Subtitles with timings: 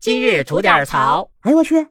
[0.00, 1.28] 今日吐点槽。
[1.42, 1.86] 哎呦我去！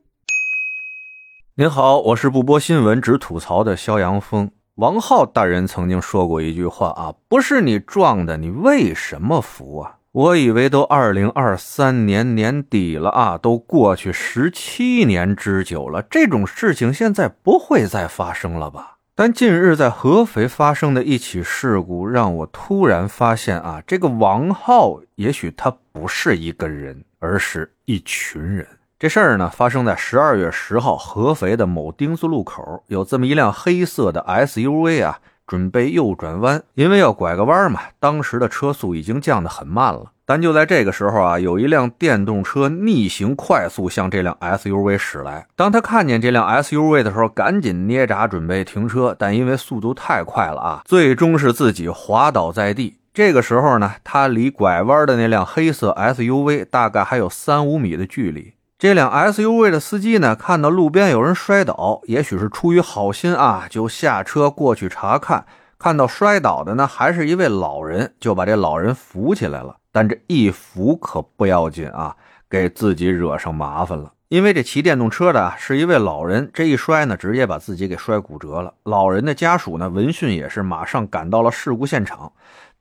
[1.54, 4.50] 您好，我是不播新闻只吐槽的肖阳峰。
[4.78, 9.98] 王浩大人曾经说过一句话啊，不是你撞的，你为什么扶啊？
[10.12, 18.98] 我以为都二零二三年年底了啊，都过去十七年之久了，这种事情现在不会再发生了吧？
[19.21, 28.65] 但近日在合肥发生的一起事故，让我突然发现啊，这个王浩也许他不是一个人，而是一群人。
[28.97, 35.19] 这事儿呢，发生在十二月十号，合肥的某丁字路口，有这么一辆黑色的 SUV 啊，
[35.50, 40.12] 准备右转弯，因为要拐个弯嘛，当时的车速已经降得很慢了。
[40.23, 45.48] 但就在这个时候啊，有一辆电动车逆行快速向这辆 SUV 驶来。
[45.56, 52.97] 当他看见这辆 SUV 的时候，赶紧捏闸准备停车，但因为速度太快了啊，最终是自己滑倒在地。
[53.11, 58.53] 这个时候呢，他离拐弯的那辆黑色 SUV 大概还有三五米的距离。
[58.80, 65.45] 这辆 SUV 的司机呢，看到路边有人摔倒，也许是出于好心啊，就下车过去查看。
[65.77, 69.75] 看到摔倒的呢，还是一位老人，就把这老人扶起来了。
[69.91, 72.16] 但这一扶可不要紧啊，
[72.50, 74.13] 给自己惹上麻烦了。
[74.30, 78.73] 因为这骑电动车的是一位老人，这一摔呢，直接把自己给摔骨折了。
[78.83, 82.31] 老人的家属呢，闻讯也是马上赶到了事故现场。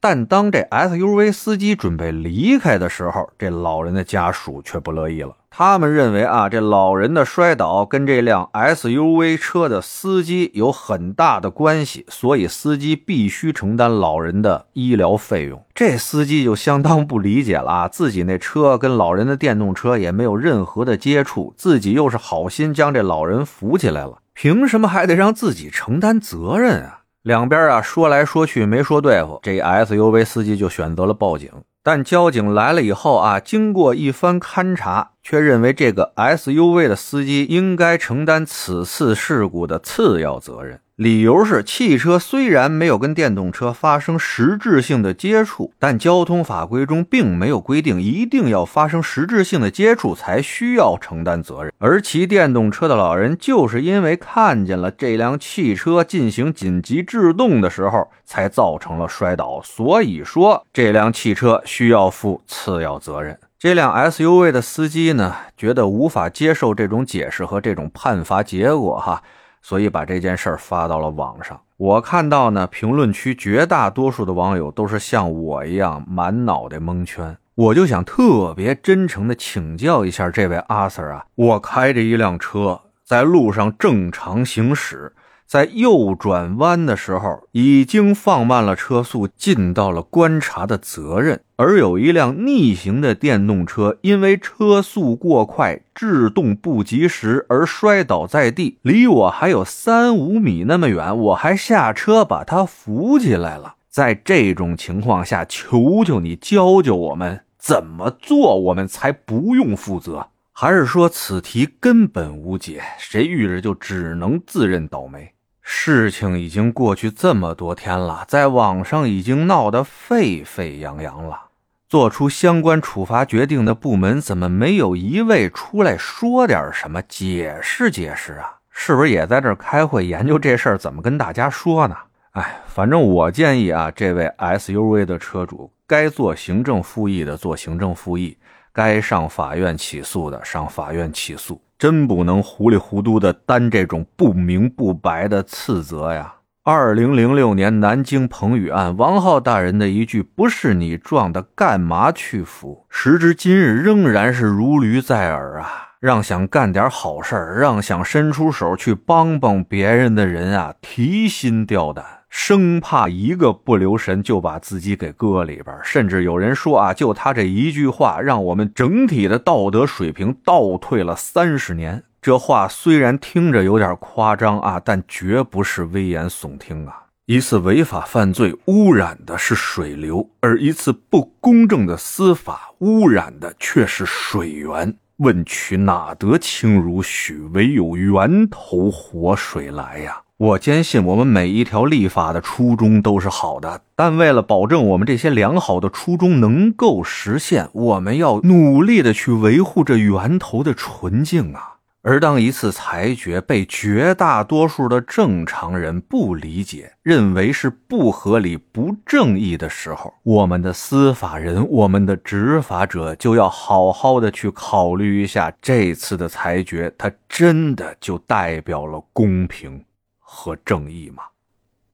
[0.00, 5.34] 但当这 SUV 司机准备离开的时候，这老人的家属却不乐意了。
[5.50, 15.64] 他们认为啊，这老人的摔倒跟这辆 SUV 车的司机有很大的关系，所以司机必须承担老人的医疗费用。
[15.74, 26.97] 这司机就相当不理解了啊，自己那车跟老人的电动车也没有任何的接触，自己又是好心将这老人扶起来了，凭什么还得让自己承担责任啊？
[27.28, 31.50] 两边啊说来说去没说对付，这 SUV 司机就选择了报警。
[31.82, 40.80] 但交警来了以后啊，经过一番勘查，却认为这个 SUV 的司机应该承担此次事故的次要责任。
[40.98, 51.72] 理由是，汽车虽然没有跟电动车发生实质性的接触，但交通法规中并没有规定一定要发生实质性的接触才需要承担责任。
[51.78, 63.38] 而骑电动车的老人就是因为看见了这辆汽车进行紧急制动的时候，才造成了摔倒，所以说这辆汽车需要负次要责任。
[63.56, 69.22] 这辆 SUV 的司机呢，觉得无法接受这种解释和这种判罚结果，哈。
[69.62, 71.60] 所以把这件事儿发到了网上。
[71.76, 77.36] 我看到呢，评论区绝大多数的网友都是像我一样满脑袋蒙圈。
[77.54, 85.12] 我就想特别真诚的请教一下这位阿 Sir 啊，我开着一辆车在路上正常行驶。
[85.48, 91.40] 在右转弯的时候，已经放慢了车速，尽到了观察的责任。
[91.56, 103.76] 而有一辆逆行的电动车，因为车速过快，制动不及时而摔倒在地，离我还有三五米那么远，我还下车把他扶起来了。
[103.88, 110.26] 在这种情况下，求求你教教我们怎么做，我们才不用负责？
[110.52, 115.32] 还是说此题根本无解，谁遇着就只能自认倒霉？
[115.70, 121.48] 事情已经过去这么多天了，在网上已经闹得沸沸扬扬了。
[121.90, 128.56] 做出相关处罚决定的部门怎么没有一位出来说点什么，解释解释啊？
[128.70, 131.94] 是不是也在这开会研究这事儿怎么跟大家说呢？
[132.30, 138.38] 哎，反正我建议啊，这位 SUV 的车主该做行政复议的做行政复议，
[138.72, 141.60] 该上法院起诉的上法院起诉。
[141.78, 146.34] 真不能糊里糊涂的担这种不明不白的次责呀！
[146.64, 155.90] 二零零六年南京彭宇案，王浩大人的一句“不是你撞的，干嘛去扶”，时至今日仍然是如驴在耳啊！
[156.00, 162.04] 让想干点好事儿，让想伸出手去帮帮别人的人啊，提心吊胆。
[162.40, 172.04] 生怕一个不留神就把自己给搁里边，甚至有人说啊，就他这一句话，让我们整体的道德水平倒退了三十年。
[172.22, 177.06] 这话虽然听着有点夸张啊，但绝不是危言耸听啊！
[177.26, 184.96] 一次违法犯罪污染的是水流，而一次不公正的司法污染的却是水源。
[185.16, 187.36] 问渠哪得清如许？
[187.52, 190.22] 唯有源头活水来呀！
[190.38, 201.74] 我坚信，我们每一条立法的初衷都是好的，但为了保证我们这些良好的初衷能够实现，我们要努力的去维护这源头的纯净啊！
[202.02, 219.82] 而当一次裁决被绝大多数的正常人不理解，认为是不合理、不正义的时候，我们的司法人、我们的执法者就要好好的去考虑一下，这次的裁决，它真的就代表了公平
[220.30, 221.22] 和正义吗？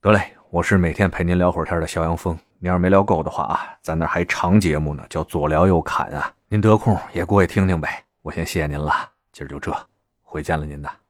[0.01, 2.37] 得嘞，我是每天陪您聊会儿天的肖阳峰。
[2.59, 8.03] 您要是没聊够的话啊，咱那还长节目呢，叫左聊右侃啊，您得空也过去听听呗。
[8.21, 9.73] 我先谢谢您了，今儿就这。
[10.21, 11.04] 回见了您的。